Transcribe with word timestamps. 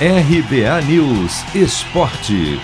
RBA 0.00 0.82
News 0.88 1.54
Esporte. 1.54 2.60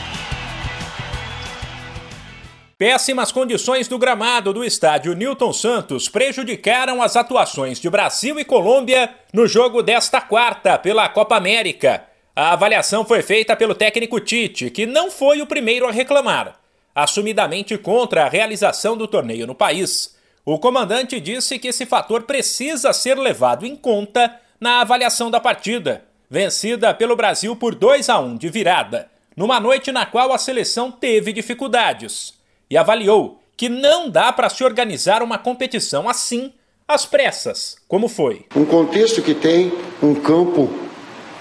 Péssimas 2.77 3.31
condições 3.31 3.87
do 3.87 4.01
gramado 4.01 4.53
do 4.53 4.65
estádio 4.65 5.15
Newton 5.15 5.53
Santos 5.53 6.09
prejudicaram 6.09 7.01
as 7.01 7.15
atuações 7.15 7.79
de 7.79 7.89
Brasil 7.89 8.41
e 8.41 8.45
Colômbia 8.45 9.15
no 9.33 9.47
jogo 9.47 9.81
desta 9.81 10.21
quarta 10.21 10.77
pela 10.77 11.09
Copa 11.09 11.37
América. 11.37 12.03
A 12.35 12.53
avaliação 12.53 13.05
foi 13.05 13.23
feita 13.23 13.55
pelo 13.55 13.77
técnico 13.77 14.19
Tite, 14.19 14.69
que 14.69 14.85
não 14.85 15.09
foi 15.09 15.41
o 15.41 15.47
primeiro 15.47 15.87
a 15.87 15.93
reclamar. 15.93 16.57
Assumidamente 16.93 17.79
contra 17.79 18.25
a 18.25 18.29
realização 18.29 18.97
do 18.97 19.07
torneio 19.07 19.47
no 19.47 19.55
país, 19.55 20.17
o 20.45 20.59
comandante 20.59 21.21
disse 21.21 21.61
que 21.61 21.69
esse 21.69 21.87
fator 21.87 22.23
precisa 22.23 22.93
ser 22.93 23.17
levado 23.17 23.65
em 23.65 23.77
conta 23.77 24.35
na 24.61 24.81
avaliação 24.81 25.31
da 25.31 25.39
partida 25.39 26.10
vencida 26.31 26.95
pelo 26.95 27.17
Brasil 27.17 27.57
por 27.57 27.75
2 27.75 28.09
a 28.09 28.21
1 28.21 28.37
de 28.37 28.49
virada, 28.49 29.09
numa 29.37 29.59
noite 29.59 29.91
na 29.91 30.07
qual 30.07 30.33
a 30.33 30.39
seleção 30.39 30.93
teve 30.93 31.33
dificuldades, 31.33 32.35
e 32.71 32.77
avaliou 32.77 33.41
que 33.57 33.69
não 33.69 34.09
dá 34.09 34.33
para 34.33 34.49
se 34.49 34.63
organizar 34.63 35.23
uma 35.23 35.37
competição 35.37 36.09
assim, 36.09 36.53
às 36.87 37.05
pressas, 37.05 37.77
como 37.89 38.09
foi. 38.09 38.47
Um 38.55 38.65
contexto 38.65 39.21
que 39.21 39.35
tem 39.35 39.73
um 40.01 40.15
campo 40.15 40.71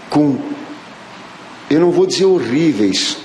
com, 0.09 0.37
eu 1.69 1.79
não 1.79 1.91
vou 1.91 2.07
dizer 2.07 2.25
horríveis, 2.25 3.17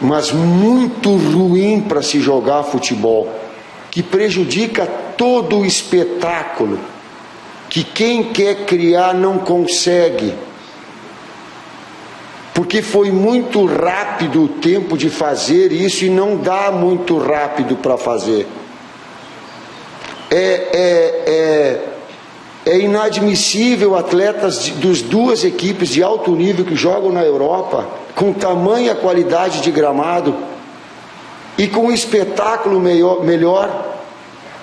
mas 0.00 0.32
muito 0.32 1.16
ruim 1.16 1.80
para 1.80 2.02
se 2.02 2.20
jogar 2.20 2.64
futebol, 2.64 3.32
que 3.90 4.02
prejudica 4.02 4.86
todo 5.16 5.60
o 5.60 5.64
espetáculo, 5.64 6.80
que 7.70 7.82
quem 7.84 8.32
quer 8.32 8.66
criar 8.66 9.14
não 9.14 9.38
consegue 9.38 10.34
porque 12.56 12.80
foi 12.80 13.10
muito 13.10 13.66
rápido 13.66 14.44
o 14.44 14.48
tempo 14.48 14.96
de 14.96 15.10
fazer 15.10 15.70
isso 15.72 16.06
e 16.06 16.08
não 16.08 16.38
dá 16.38 16.72
muito 16.72 17.18
rápido 17.18 17.76
para 17.76 17.98
fazer. 17.98 18.46
É, 20.30 20.38
é, 20.72 21.84
é, 22.64 22.72
é 22.72 22.78
inadmissível 22.78 23.94
atletas 23.94 24.64
de, 24.64 24.70
dos 24.70 25.02
duas 25.02 25.44
equipes 25.44 25.90
de 25.90 26.02
alto 26.02 26.30
nível 26.34 26.64
que 26.64 26.74
jogam 26.74 27.12
na 27.12 27.22
Europa, 27.22 27.86
com 28.14 28.32
tamanha 28.32 28.94
qualidade 28.94 29.60
de 29.60 29.70
gramado 29.70 30.34
e 31.58 31.68
com 31.68 31.92
espetáculo 31.92 32.80
melhor, 32.80 33.22
melhor 33.22 33.98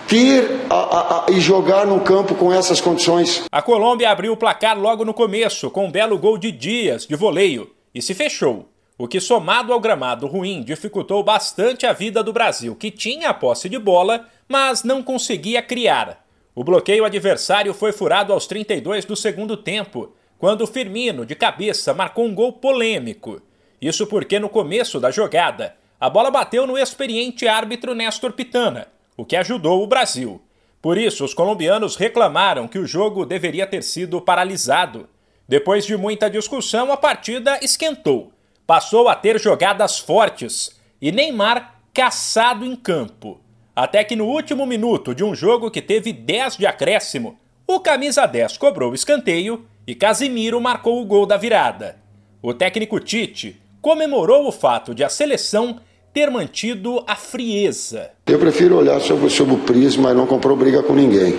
ter 0.08 0.62
a, 0.68 0.76
a, 0.76 1.26
a, 1.28 1.32
e 1.32 1.40
jogar 1.40 1.86
no 1.86 2.00
campo 2.00 2.34
com 2.34 2.52
essas 2.52 2.82
condições. 2.82 3.44
A 3.52 3.62
Colômbia 3.62 4.10
abriu 4.10 4.34
o 4.34 4.38
placar 4.38 4.76
logo 4.80 5.06
no 5.06 5.14
começo, 5.14 5.70
com 5.70 5.86
um 5.86 5.92
belo 5.92 6.18
gol 6.18 6.40
de 6.40 6.52
Dias, 6.52 7.06
de 7.06 7.16
voleio 7.16 7.70
e 7.94 8.02
se 8.02 8.14
fechou, 8.14 8.70
o 8.98 9.08
que, 9.08 9.20
somado 9.20 9.74
ao 9.74 9.80
gramado 9.80 10.28
ruim, 10.28 10.62
dificultou 10.62 11.24
bastante 11.24 11.86
a 11.86 11.94
vida 11.94 12.24
do 12.24 12.32
Brasil, 12.32 12.76
que 12.76 12.92
tinha 12.92 13.30
a 13.30 13.34
posse 13.34 13.68
de 13.68 13.80
bola, 13.80 14.28
mas 14.48 14.84
não 14.84 15.02
conseguia 15.02 15.62
criar. 15.62 16.26
O 16.56 16.64
bloqueio 16.64 17.04
adversário 17.04 17.74
foi 17.74 17.92
furado 17.92 18.32
aos 18.32 18.46
32 18.46 19.06
do 19.06 19.16
segundo 19.16 19.58
tempo, 19.58 20.14
quando 20.38 20.68
Firmino, 20.68 21.26
de 21.26 21.36
cabeça, 21.36 21.94
marcou 21.94 22.26
um 22.26 22.36
gol 22.36 22.54
polêmico. 22.54 23.42
Isso 23.82 24.06
porque 24.06 24.40
no 24.40 24.50
começo 24.50 25.00
da 25.00 25.10
jogada, 25.10 25.76
a 26.00 26.10
bola 26.10 26.30
bateu 26.30 26.68
no 26.68 26.78
experiente 26.78 27.48
árbitro 27.48 27.96
Néstor 27.96 28.34
Pitana, 28.34 28.88
o 29.18 29.26
que 29.26 29.36
ajudou 29.36 29.82
o 29.82 29.88
Brasil. 29.88 30.42
Por 30.82 30.98
isso, 30.98 31.24
os 31.24 31.34
colombianos 31.34 31.96
reclamaram 31.96 32.68
que 32.68 32.78
o 32.78 32.86
jogo 32.86 33.26
deveria 33.26 33.66
ter 33.66 33.82
sido 33.82 34.20
paralisado. 34.22 35.08
Depois 35.48 35.86
de 35.86 35.98
muita 35.98 36.30
discussão, 36.30 36.92
a 36.92 36.98
partida 36.98 37.60
esquentou. 37.62 38.32
Passou 38.66 39.10
a 39.10 39.16
ter 39.16 39.40
jogadas 39.40 40.00
fortes 40.00 40.72
e 41.02 41.12
Neymar 41.12 41.76
caçado 41.94 42.66
em 42.66 42.76
campo. 42.76 43.40
Até 43.76 44.04
que 44.04 44.16
no 44.16 44.26
último 44.26 44.66
minuto 44.66 45.14
de 45.14 45.24
um 45.24 45.36
jogo 45.36 45.70
que 45.70 45.82
teve 45.82 46.14
10 46.14 46.58
de 46.58 46.66
acréscimo, 46.66 47.38
o 47.68 47.80
camisa 47.80 48.26
10 48.26 48.58
cobrou 48.58 48.92
o 48.92 48.96
escanteio 48.96 49.66
e 49.86 49.94
Casimiro 49.94 50.62
marcou 50.62 51.02
o 51.02 51.06
gol 51.06 51.26
da 51.26 51.38
virada. 51.38 51.98
O 52.42 52.54
técnico 52.54 53.00
Tite 53.00 53.62
comemorou 53.82 54.48
o 54.48 54.52
fato 54.52 54.96
de 54.96 55.04
a 55.04 55.10
seleção 55.10 55.80
ter 56.14 56.30
mantido 56.30 57.04
a 57.08 57.16
frieza. 57.16 58.12
Eu 58.28 58.40
prefiro 58.40 58.78
olhar 58.78 59.02
sobre, 59.02 59.30
sobre 59.30 59.56
o 59.56 59.60
prisma 59.60 60.12
e 60.12 60.14
não 60.14 60.28
comprou 60.28 60.56
briga 60.56 60.84
com 60.84 60.94
ninguém. 60.94 61.38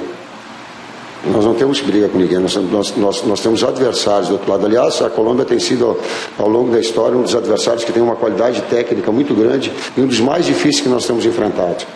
Nós 1.32 1.44
não 1.44 1.54
temos 1.54 1.80
briga 1.80 2.08
com 2.08 2.18
ninguém, 2.18 2.38
nós, 2.38 2.54
nós, 2.54 2.96
nós, 2.96 3.22
nós, 3.24 3.40
temos 3.40 3.64
adversários 3.64 4.28
do 4.28 4.34
outro 4.34 4.50
lado. 4.50 4.66
Aliás, 4.66 5.00
a 5.00 5.08
Colômbia 5.08 5.44
tem 5.44 5.58
sido, 5.58 5.98
ao 6.38 6.48
longo 6.48 6.70
da 6.70 6.78
história, 6.78 7.16
um 7.16 7.22
dos 7.22 7.34
adversários 7.34 7.82
que 7.82 7.92
tem 7.92 8.02
uma 8.02 8.14
qualidade 8.14 8.60
técnica 8.62 9.10
muito 9.10 9.34
grande 9.34 9.72
e 9.96 10.00
um 10.00 10.06
dos 10.06 10.20
mais 10.20 10.44
difíceis 10.44 10.82
que 10.82 10.88
nós 10.88 11.06
temos 11.06 11.24
enfrentado. 11.24 11.86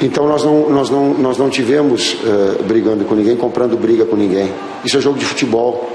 Então 0.00 0.26
nós 0.26 0.42
não, 0.42 0.70
nós 0.70 0.90
não, 0.90 1.14
nós 1.14 1.38
não 1.38 1.50
tivemos 1.50 2.14
uh, 2.14 2.62
brigando 2.64 3.04
com 3.04 3.14
ninguém, 3.14 3.36
comprando 3.36 3.76
briga 3.76 4.04
com 4.04 4.16
ninguém. 4.16 4.50
Isso 4.84 4.96
é 4.96 5.00
jogo 5.00 5.18
de 5.18 5.24
futebol. 5.24 5.90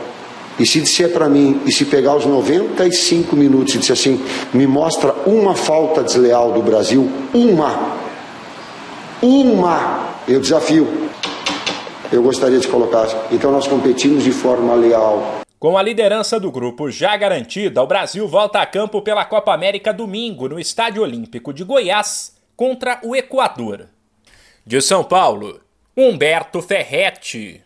E 0.59 0.65
se 0.65 0.79
disser 0.81 1.11
para 1.11 1.27
mim, 1.27 1.61
e 1.65 1.71
se 1.71 1.85
pegar 1.85 2.15
os 2.15 2.25
95 2.25 3.35
minutos 3.35 3.75
e 3.75 3.77
disser 3.77 3.93
assim, 3.93 4.21
me 4.53 4.67
mostra 4.67 5.15
uma 5.25 5.55
falta 5.55 6.03
desleal 6.03 6.51
do 6.51 6.61
Brasil, 6.61 7.09
uma, 7.33 7.97
uma, 9.21 10.09
eu 10.27 10.39
desafio 10.39 10.85
eu 12.11 12.23
gostaria 12.23 12.59
de 12.59 12.67
colocar. 12.67 13.07
Então 13.31 13.51
nós 13.51 13.67
competimos 13.67 14.23
de 14.23 14.31
forma 14.31 14.73
leal. 14.73 15.41
Com 15.59 15.77
a 15.77 15.83
liderança 15.83 16.39
do 16.39 16.51
grupo 16.51 16.89
já 16.89 17.17
garantida, 17.17 17.83
o 17.83 17.87
Brasil 17.87 18.27
volta 18.27 18.61
a 18.61 18.65
campo 18.65 19.01
pela 19.01 19.25
Copa 19.25 19.53
América 19.53 19.91
domingo 19.91 20.47
no 20.47 20.59
Estádio 20.59 21.03
Olímpico 21.03 21.53
de 21.53 21.63
Goiás 21.63 22.37
contra 22.55 22.99
o 23.03 23.15
Equador. 23.15 23.87
De 24.65 24.81
São 24.81 25.03
Paulo, 25.03 25.59
Humberto 25.95 26.61
Ferretti. 26.61 27.61